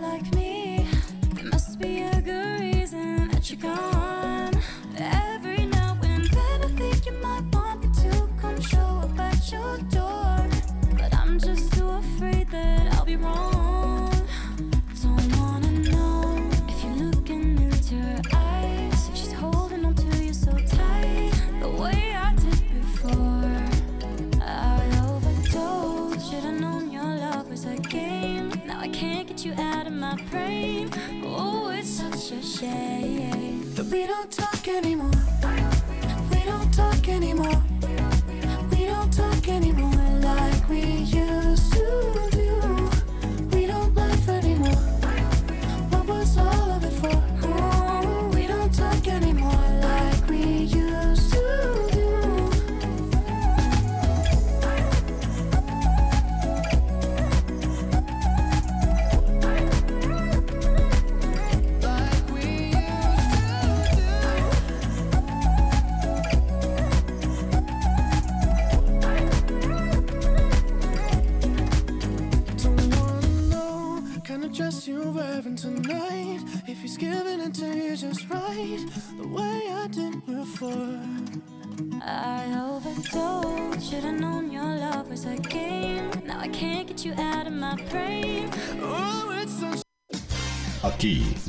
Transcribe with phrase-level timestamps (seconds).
[0.00, 0.86] like me.
[1.34, 4.15] There must be a good reason that you're gone.
[32.60, 35.15] That we don't talk anymore.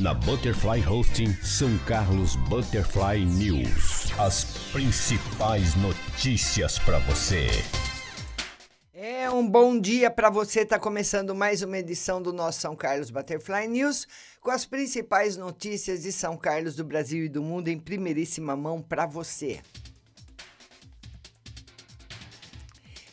[0.08, 4.10] Na Butterfly Hosting São Carlos Butterfly News.
[4.18, 7.50] As principais notícias para você.
[8.94, 10.62] É um bom dia para você.
[10.62, 14.08] Está começando mais uma edição do nosso São Carlos Butterfly News
[14.40, 18.82] com as principais notícias de São Carlos, do Brasil e do mundo em primeiríssima mão
[18.82, 19.60] para você.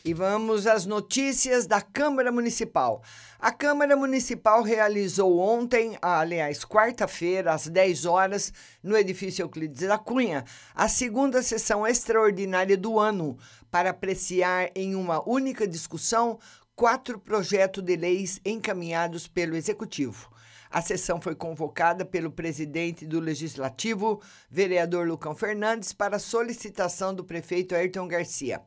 [0.05, 3.03] E vamos às notícias da Câmara Municipal.
[3.37, 10.45] A Câmara Municipal realizou ontem, aliás, quarta-feira, às 10 horas, no edifício Euclides da Cunha,
[10.73, 13.37] a segunda sessão extraordinária do ano,
[13.69, 16.39] para apreciar em uma única discussão
[16.75, 20.31] quatro projetos de leis encaminhados pelo Executivo.
[20.71, 27.75] A sessão foi convocada pelo presidente do Legislativo, vereador Lucão Fernandes, para solicitação do prefeito
[27.75, 28.61] Ayrton Garcia.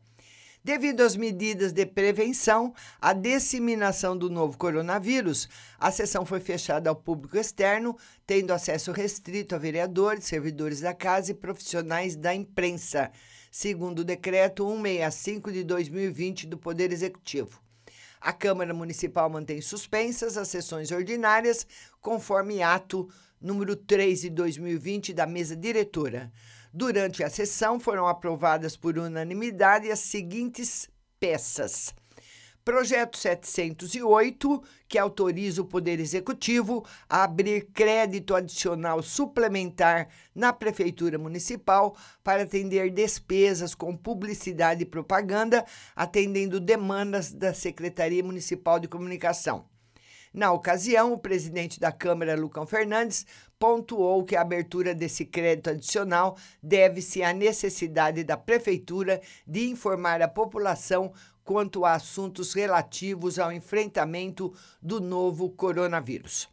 [0.62, 5.49] Devido às medidas de prevenção à disseminação do novo coronavírus,
[5.79, 7.97] a sessão foi fechada ao público externo,
[8.27, 13.11] tendo acesso restrito a vereadores, servidores da casa e profissionais da imprensa,
[13.50, 17.62] segundo o decreto 165 de 2020 do Poder Executivo.
[18.21, 21.65] A Câmara Municipal mantém suspensas as sessões ordinárias,
[22.00, 23.09] conforme ato
[23.41, 26.33] número 3 de 2020 da mesa diretora.
[26.73, 31.95] Durante a sessão foram aprovadas por unanimidade as seguintes peças.
[32.69, 41.97] Projeto 708, que autoriza o Poder Executivo a abrir crédito adicional suplementar na Prefeitura Municipal
[42.23, 45.65] para atender despesas com publicidade e propaganda,
[45.97, 49.65] atendendo demandas da Secretaria Municipal de Comunicação.
[50.33, 53.27] Na ocasião, o presidente da Câmara, Lucão Fernandes,
[53.59, 60.29] pontuou que a abertura desse crédito adicional deve-se à necessidade da Prefeitura de informar a
[60.29, 61.13] população
[61.45, 66.49] quanto a assuntos relativos ao enfrentamento do novo coronavírus.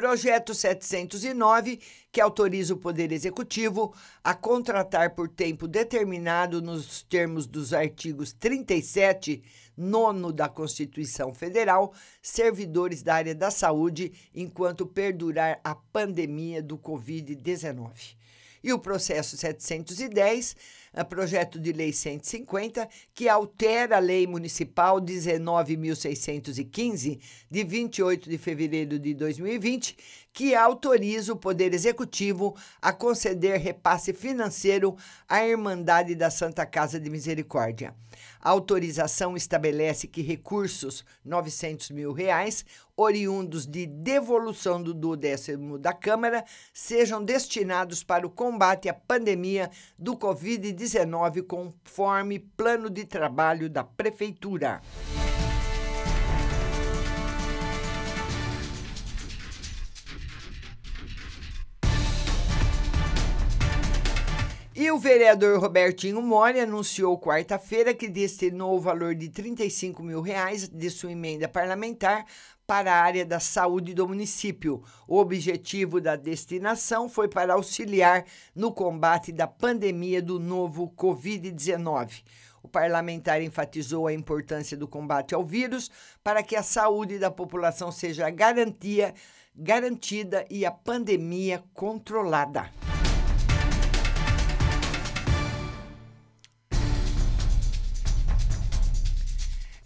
[0.00, 1.78] Projeto 709,
[2.10, 9.42] que autoriza o Poder Executivo a contratar por tempo determinado nos termos dos artigos 37,
[9.76, 11.92] nono da Constituição Federal,
[12.22, 18.16] servidores da área da saúde enquanto perdurar a pandemia do Covid-19.
[18.64, 20.56] E o processo 710, é
[21.08, 27.20] projeto de lei 150, que altera a lei municipal 19.615,
[27.50, 29.96] de 28 de fevereiro de 2020,
[30.32, 34.96] que autoriza o Poder Executivo a conceder repasse financeiro
[35.28, 37.94] à Irmandade da Santa Casa de Misericórdia.
[38.40, 42.64] A autorização estabelece que recursos, 900 mil reais,
[42.96, 50.16] oriundos de devolução do duodécimo da Câmara, sejam destinados para o combate à pandemia do
[50.16, 50.79] Covid-19,
[51.46, 54.80] conforme plano de trabalho da Prefeitura.
[64.80, 70.66] E o vereador Robertinho Mori anunciou quarta-feira que destinou o valor de 35 mil reais
[70.66, 72.24] de sua emenda parlamentar
[72.70, 74.80] para a área da saúde do município.
[75.08, 78.24] O objetivo da destinação foi para auxiliar
[78.54, 82.22] no combate da pandemia do novo Covid-19.
[82.62, 85.90] O parlamentar enfatizou a importância do combate ao vírus
[86.22, 89.14] para que a saúde da população seja garantia,
[89.52, 92.70] garantida e a pandemia controlada.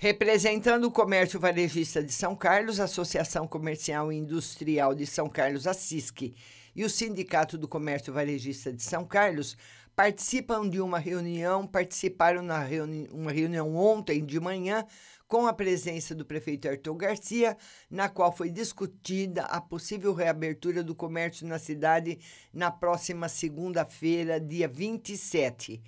[0.04, 5.66] Representando o comércio varejista de São Carlos, a Associação Comercial e Industrial de São Carlos,
[5.66, 6.34] a CISC,
[6.76, 9.56] e o Sindicato do Comércio Varejista de São Carlos
[9.96, 14.84] participam de uma reunião, participaram na reuni uma reunião ontem de manhã
[15.26, 17.56] com a presença do prefeito Arthur Garcia,
[17.90, 22.18] na qual foi discutida a possível reabertura do comércio na cidade
[22.52, 25.82] na próxima segunda-feira, dia 27.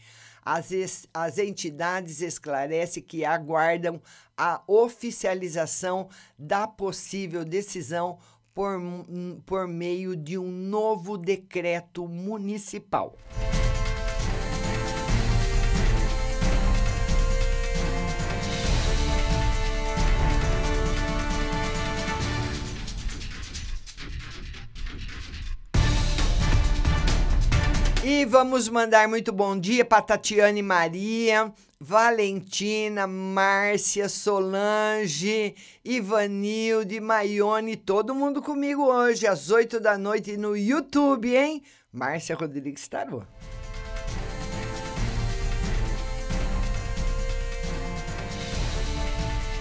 [0.47, 0.71] As,
[1.13, 4.01] as entidades esclarecem que aguardam
[4.37, 8.19] a oficialização da possível decisão
[8.55, 8.81] por,
[9.45, 13.17] por meio de um novo decreto municipal.
[28.09, 38.15] E vamos mandar muito bom dia para Tatiane Maria, Valentina, Márcia, Solange, Ivanilde, Maione, todo
[38.15, 41.65] mundo comigo hoje, às 8 da noite no YouTube, hein?
[41.93, 43.25] Márcia Rodrigues Tarô.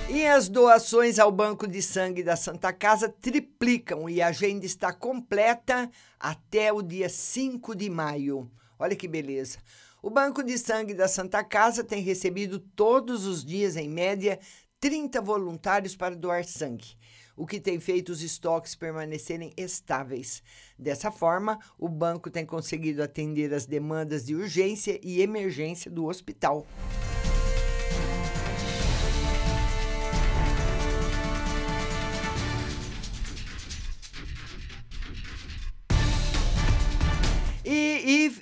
[0.07, 4.93] E as doações ao Banco de Sangue da Santa Casa triplicam e a agenda está
[4.93, 8.50] completa até o dia 5 de maio.
[8.77, 9.57] Olha que beleza.
[10.03, 14.39] O Banco de Sangue da Santa Casa tem recebido todos os dias, em média,
[14.79, 16.95] 30 voluntários para doar sangue,
[17.35, 20.43] o que tem feito os estoques permanecerem estáveis.
[20.77, 26.67] Dessa forma, o banco tem conseguido atender as demandas de urgência e emergência do hospital.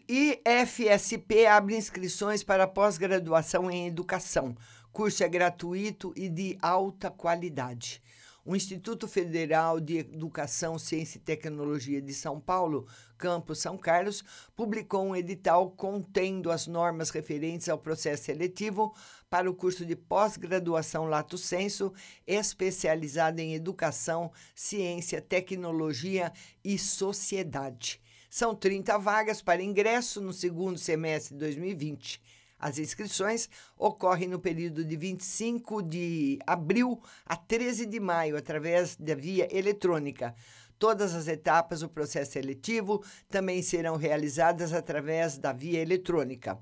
[0.08, 4.56] E, e, e FSP abre inscrições para pós-graduação em educação.
[4.92, 8.02] Curso é gratuito e de alta qualidade.
[8.46, 12.86] O Instituto Federal de Educação, Ciência e Tecnologia de São Paulo,
[13.18, 14.22] Campus São Carlos,
[14.54, 18.94] publicou um edital contendo as normas referentes ao processo seletivo
[19.30, 21.94] para o curso de pós-graduação Lato Senso,
[22.28, 28.03] especializado em Educação, Ciência, Tecnologia e Sociedade.
[28.36, 32.20] São 30 vagas para ingresso no segundo semestre de 2020.
[32.58, 33.48] As inscrições
[33.78, 40.34] ocorrem no período de 25 de abril a 13 de maio, através da via eletrônica.
[40.80, 46.58] Todas as etapas do processo seletivo também serão realizadas através da via eletrônica.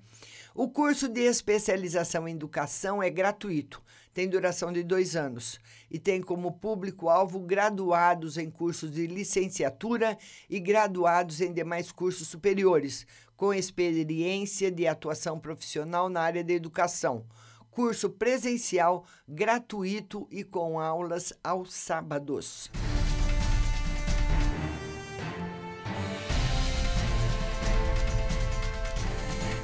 [0.53, 3.81] O curso de especialização em educação é gratuito,
[4.13, 10.17] tem duração de dois anos e tem como público-alvo graduados em cursos de licenciatura
[10.49, 17.25] e graduados em demais cursos superiores, com experiência de atuação profissional na área da educação.
[17.71, 22.69] Curso presencial, gratuito e com aulas aos sábados.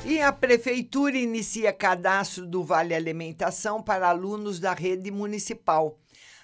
[0.09, 5.99] E a Prefeitura inicia cadastro do Vale Alimentação para alunos da rede municipal.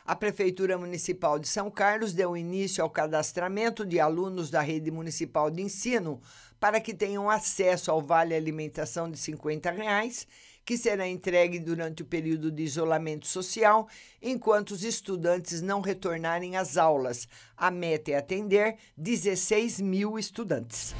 [0.06, 5.50] A Prefeitura Municipal de São Carlos deu início ao cadastramento de alunos da rede municipal
[5.50, 6.20] de ensino
[6.60, 10.28] para que tenham acesso ao Vale Alimentação de 50 reais,
[10.66, 13.88] que será entregue durante o período de isolamento social,
[14.22, 17.30] enquanto os estudantes não retornarem às aulas.
[17.56, 20.94] A meta é atender 16 mil estudantes.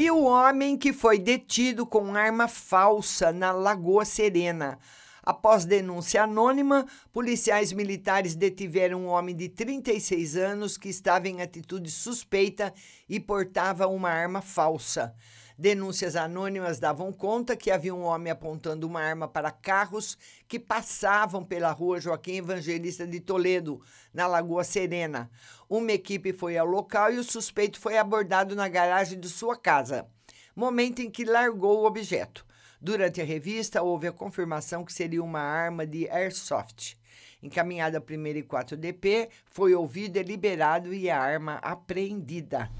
[0.00, 4.78] E o homem que foi detido com arma falsa na Lagoa Serena.
[5.24, 11.90] Após denúncia anônima, policiais militares detiveram um homem de 36 anos que estava em atitude
[11.90, 12.72] suspeita
[13.08, 15.12] e portava uma arma falsa.
[15.60, 21.44] Denúncias anônimas davam conta que havia um homem apontando uma arma para carros que passavam
[21.44, 23.82] pela rua Joaquim Evangelista de Toledo,
[24.14, 25.28] na Lagoa Serena.
[25.68, 30.06] Uma equipe foi ao local e o suspeito foi abordado na garagem de sua casa,
[30.54, 32.46] momento em que largou o objeto.
[32.80, 36.96] Durante a revista, houve a confirmação que seria uma arma de airsoft.
[37.42, 42.70] Encaminhada a 1 e 4 DP, foi ouvido e liberado e a arma apreendida.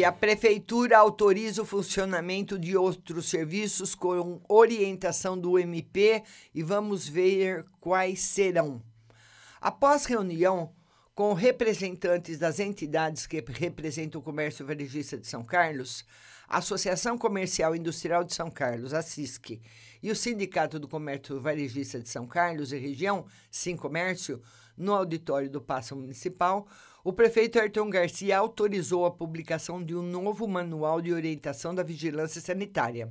[0.00, 6.22] E a prefeitura autoriza o funcionamento de outros serviços com orientação do MP
[6.54, 8.82] e vamos ver quais serão.
[9.60, 10.72] Após reunião
[11.14, 16.02] com representantes das entidades que representam o comércio varejista de São Carlos,
[16.48, 19.60] a Associação Comercial Industrial de São Carlos, a CISC,
[20.02, 24.40] e o Sindicato do Comércio Varejista de São Carlos e Região, Sim Comércio,
[24.78, 26.66] no auditório do Paço Municipal,
[27.02, 32.42] o prefeito Ayrton Garcia autorizou a publicação de um novo manual de orientação da vigilância
[32.42, 33.10] sanitária.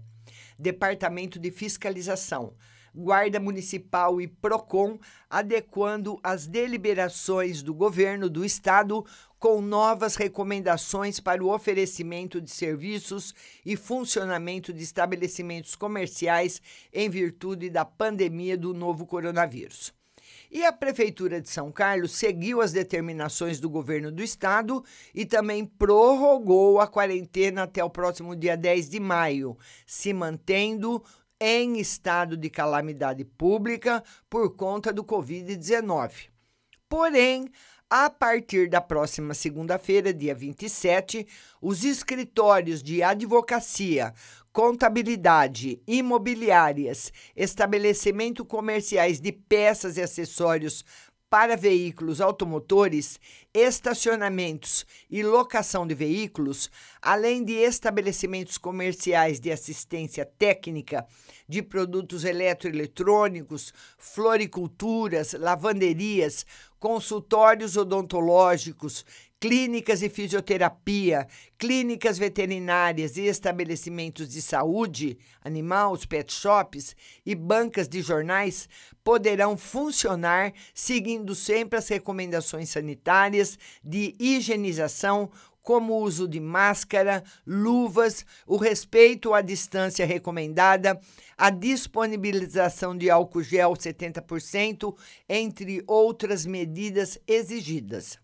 [0.60, 2.54] Departamento de Fiscalização,
[2.94, 9.04] Guarda Municipal e PROCON, adequando as deliberações do governo do estado
[9.40, 13.34] com novas recomendações para o oferecimento de serviços
[13.66, 16.62] e funcionamento de estabelecimentos comerciais
[16.94, 19.98] em virtude da pandemia do novo coronavírus.
[20.52, 24.84] E a Prefeitura de São Carlos seguiu as determinações do governo do estado
[25.14, 31.04] e também prorrogou a quarentena até o próximo dia 10 de maio, se mantendo
[31.40, 36.30] em estado de calamidade pública por conta do Covid-19.
[36.90, 37.48] Porém,
[37.88, 41.28] a partir da próxima segunda-feira, dia 27,
[41.62, 44.14] os escritórios de advocacia,
[44.52, 50.84] contabilidade, imobiliárias, estabelecimento comerciais de peças e acessórios
[51.30, 53.20] para veículos automotores,
[53.54, 61.06] estacionamentos e locação de veículos, além de estabelecimentos comerciais de assistência técnica
[61.48, 66.46] de produtos eletroeletrônicos, floriculturas, lavanderias,
[66.80, 69.06] consultórios odontológicos,
[69.40, 71.26] clínicas de fisioterapia,
[71.58, 78.68] clínicas veterinárias e estabelecimentos de saúde animal, os pet shops e bancas de jornais
[79.04, 88.26] poderão funcionar seguindo sempre as recomendações sanitárias de higienização, como o uso de máscara, luvas,
[88.46, 91.00] o respeito à distância recomendada,
[91.38, 94.96] a disponibilização de álcool gel 70%,
[95.30, 98.18] entre outras medidas exigidas.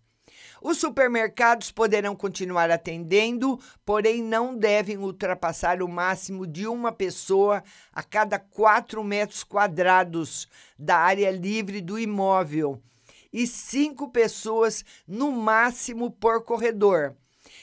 [0.68, 8.02] Os supermercados poderão continuar atendendo, porém não devem ultrapassar o máximo de uma pessoa a
[8.02, 12.82] cada 4 metros quadrados da área livre do imóvel
[13.32, 17.16] e cinco pessoas no máximo por corredor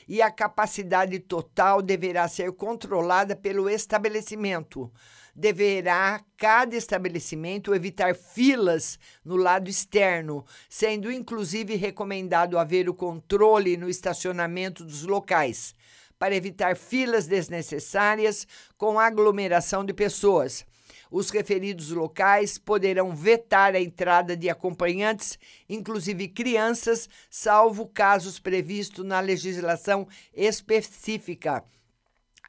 [0.06, 4.92] e a capacidade total deverá ser controlada pelo estabelecimento.
[5.34, 13.88] Deverá cada estabelecimento evitar filas no lado externo, sendo inclusive recomendado haver o controle no
[13.88, 15.74] estacionamento dos locais,
[16.18, 20.64] para evitar filas desnecessárias com aglomeração de pessoas
[21.12, 29.20] os referidos locais poderão vetar a entrada de acompanhantes, inclusive crianças, salvo casos previstos na
[29.20, 31.62] legislação específica.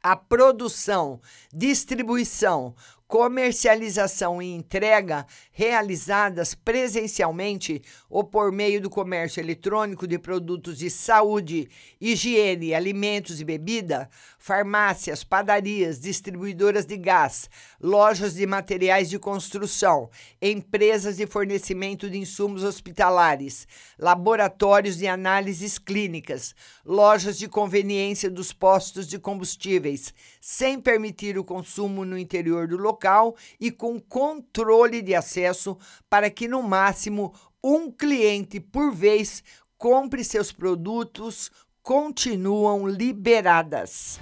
[0.02, 1.20] A produção,
[1.52, 2.74] distribuição,
[3.14, 11.68] comercialização e entrega realizadas presencialmente ou por meio do comércio eletrônico de produtos de saúde,
[12.00, 17.48] higiene, alimentos e bebida, farmácias, padarias, distribuidoras de gás,
[17.80, 20.10] lojas de materiais de construção,
[20.42, 26.52] empresas de fornecimento de insumos hospitalares, laboratórios de análises clínicas,
[26.84, 33.03] lojas de conveniência dos postos de combustíveis, sem permitir o consumo no interior do local
[33.04, 35.76] local e com controle de acesso
[36.08, 39.44] para que, no máximo, um cliente por vez
[39.76, 41.50] compre seus produtos
[41.82, 44.18] continuam liberadas.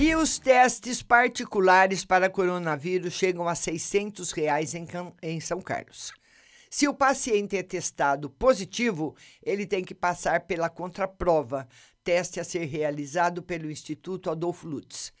[0.00, 4.86] E os testes particulares para coronavírus chegam a 600 reais em,
[5.20, 6.12] em São Carlos.
[6.78, 11.66] Se o paciente é testado positivo, ele tem que passar pela contraprova,
[12.04, 15.12] teste a ser realizado pelo Instituto Adolfo Lutz.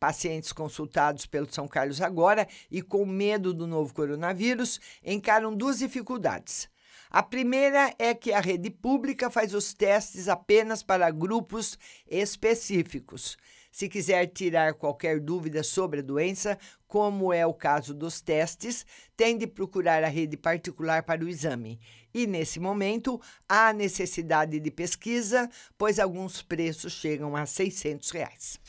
[0.00, 6.66] Pacientes consultados pelo São Carlos agora e com medo do novo coronavírus encaram duas dificuldades.
[7.10, 13.36] A primeira é que a rede pública faz os testes apenas para grupos específicos.
[13.72, 18.84] Se quiser tirar qualquer dúvida sobre a doença, como é o caso dos testes,
[19.16, 21.80] tem de procurar a rede particular para o exame.
[22.12, 28.60] E nesse momento há necessidade de pesquisa, pois alguns preços chegam a 600 reais.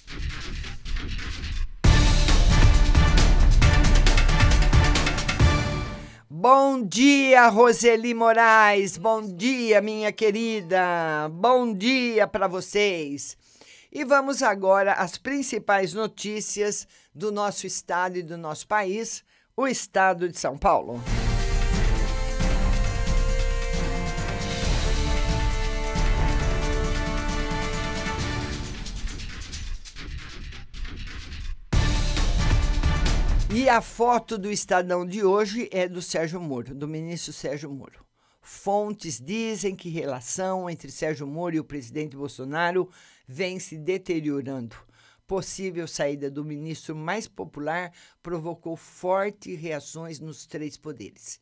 [6.30, 8.98] Bom dia, Roseli Moraes.
[8.98, 11.30] Bom dia, minha querida.
[11.30, 13.43] Bom dia para vocês.
[13.96, 19.24] E vamos agora às principais notícias do nosso estado e do nosso país,
[19.56, 21.00] o estado de São Paulo.
[33.54, 38.04] E a foto do Estadão de hoje é do Sérgio Moro, do ministro Sérgio Moro.
[38.42, 42.90] Fontes dizem que relação entre Sérgio Moro e o presidente Bolsonaro
[43.28, 44.76] vem se deteriorando.
[45.26, 51.40] Possível saída do ministro mais popular provocou fortes reações nos três poderes.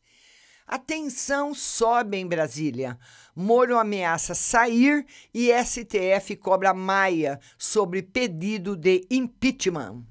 [0.66, 2.98] A tensão sobe em Brasília.
[3.34, 10.04] Moro ameaça sair e STF cobra Maia sobre pedido de impeachment.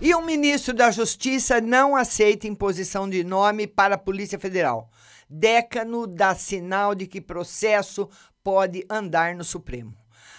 [0.00, 4.90] E o ministro da Justiça não aceita imposição de nome para a Polícia Federal.
[5.28, 8.08] Décano dá sinal de que processo
[8.48, 9.94] pode andar no Supremo.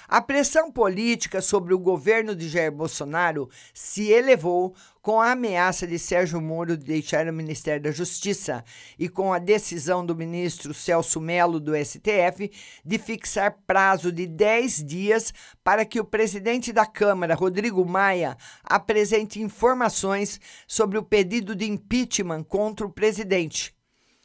[0.08, 6.00] A pressão política sobre o governo de Jair Bolsonaro se elevou com a ameaça de
[6.00, 8.66] Sérgio Moro de deixar o Ministério da Justiça
[8.98, 12.52] e com a decisão do ministro Celso Melo do STF
[12.84, 15.32] de fixar prazo de 10 dias
[15.64, 22.44] para que o presidente da Câmara, Rodrigo Maia, apresente informações sobre o pedido de impeachment
[22.44, 23.78] contra o presidente.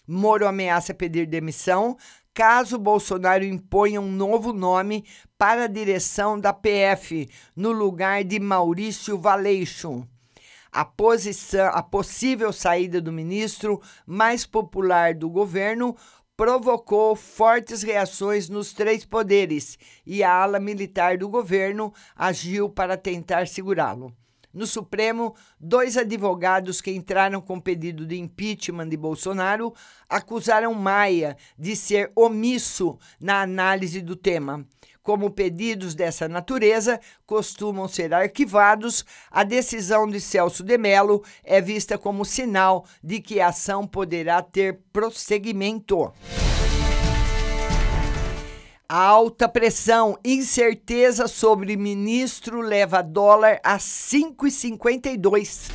[0.06, 1.96] Moro ameaça pedir demissão
[2.34, 5.04] caso Bolsonaro imponha um novo nome
[5.38, 10.06] para a direção da PF, no lugar de Maurício Valeixo.
[10.72, 15.96] A, posição, a possível saída do ministro mais popular do governo
[16.36, 23.46] provocou fortes reações nos três poderes e a ala militar do governo agiu para tentar
[23.46, 24.12] segurá-lo.
[24.54, 29.74] No Supremo, dois advogados que entraram com pedido de impeachment de Bolsonaro
[30.08, 34.64] acusaram Maia de ser omisso na análise do tema.
[35.02, 41.98] Como pedidos dessa natureza costumam ser arquivados, a decisão de Celso de Mello é vista
[41.98, 46.12] como sinal de que a ação poderá ter prosseguimento.
[48.86, 55.70] Alta pressão, incerteza sobre ministro leva dólar a 5,52.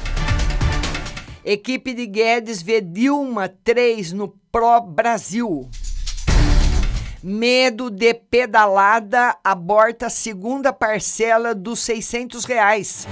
[1.44, 5.68] Equipe de Guedes vê Dilma 3 no Pro Brasil.
[7.24, 13.08] Medo de pedalada aborta segunda parcela dos 600 reais.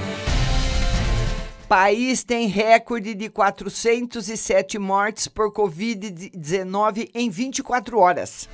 [1.68, 8.48] País tem recorde de 407 mortes por Covid-19 em 24 horas.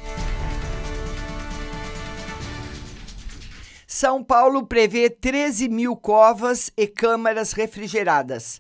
[3.96, 8.60] São Paulo prevê 13 mil covas e câmaras refrigeradas.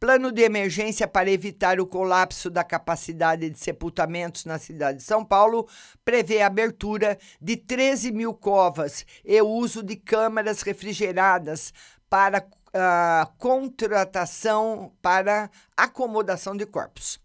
[0.00, 5.24] Plano de emergência para evitar o colapso da capacidade de sepultamentos na cidade de São
[5.24, 5.68] Paulo
[6.04, 11.72] prevê a abertura de 13 mil covas e o uso de câmaras refrigeradas
[12.10, 17.21] para uh, contratação para acomodação de corpos.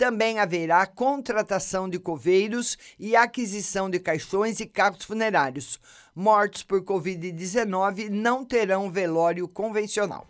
[0.00, 5.78] Também haverá contratação de coveiros e aquisição de caixões e carros funerários.
[6.14, 10.26] Mortos por Covid-19 não terão velório convencional.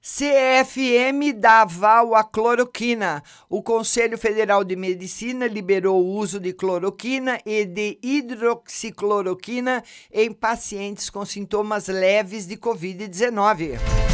[0.00, 3.24] CFM dá aval à cloroquina.
[3.50, 11.10] O Conselho Federal de Medicina liberou o uso de cloroquina e de hidroxicloroquina em pacientes
[11.10, 14.11] com sintomas leves de Covid-19.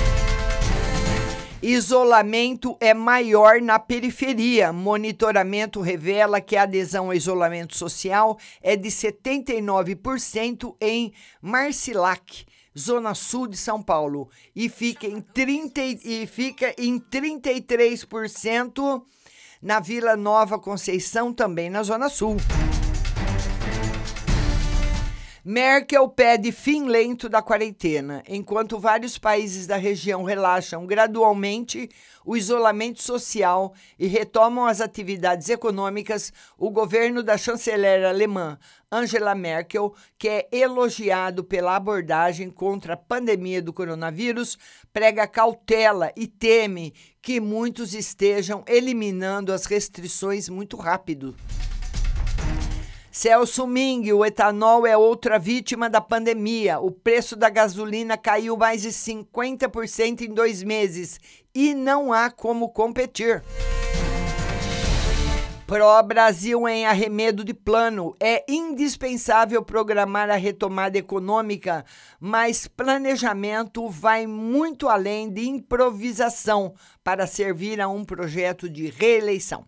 [1.60, 4.72] Isolamento é maior na periferia.
[4.72, 12.46] Monitoramento revela que a adesão ao isolamento social é de 79% em Marcilac,
[12.78, 19.02] zona sul de São Paulo, e fica em, 30, e fica em 33%
[19.60, 22.36] na Vila Nova Conceição, também na zona sul.
[25.50, 28.22] Merkel pede fim lento da quarentena.
[28.28, 31.88] Enquanto vários países da região relaxam gradualmente
[32.22, 38.58] o isolamento social e retomam as atividades econômicas, o governo da chanceler alemã
[38.92, 44.58] Angela Merkel, que é elogiado pela abordagem contra a pandemia do coronavírus,
[44.92, 51.34] prega cautela e teme que muitos estejam eliminando as restrições muito rápido.
[53.20, 56.78] Celso Ming, o etanol é outra vítima da pandemia.
[56.78, 61.18] O preço da gasolina caiu mais de 50% em dois meses
[61.52, 63.42] e não há como competir.
[65.66, 68.14] Pro Brasil em arremedo de plano.
[68.20, 71.84] É indispensável programar a retomada econômica,
[72.20, 79.66] mas planejamento vai muito além de improvisação para servir a um projeto de reeleição.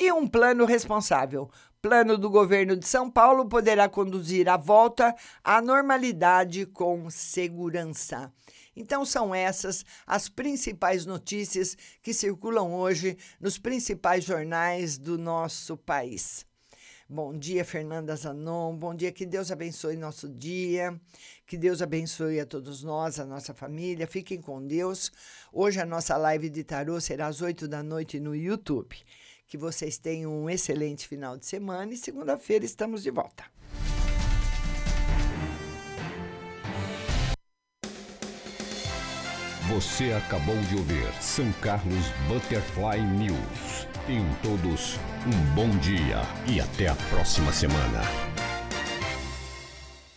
[0.00, 5.14] E um plano responsável plano do governo de São Paulo poderá conduzir a volta
[5.44, 8.32] à normalidade com segurança.
[8.74, 16.46] Então, são essas as principais notícias que circulam hoje nos principais jornais do nosso país.
[17.10, 18.76] Bom dia, Fernanda Zanon.
[18.76, 21.00] Bom dia, que Deus abençoe nosso dia.
[21.46, 24.06] Que Deus abençoe a todos nós, a nossa família.
[24.06, 25.10] Fiquem com Deus.
[25.50, 28.94] Hoje a nossa live de tarô será às 8 da noite no YouTube.
[29.48, 33.44] Que vocês tenham um excelente final de semana e segunda-feira estamos de volta.
[39.70, 43.86] Você acabou de ouvir São Carlos Butterfly News.
[44.06, 48.27] Tenham todos um bom dia e até a próxima semana.